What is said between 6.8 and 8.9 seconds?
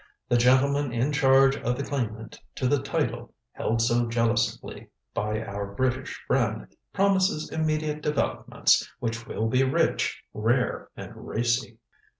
promises immediate developments